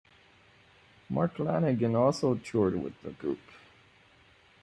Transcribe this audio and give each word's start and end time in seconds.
Mark 1.11 1.35
Lanegan 1.35 1.93
also 1.95 2.33
toured 2.33 2.81
with 2.83 2.99
the 3.03 3.11
group. 3.11 3.37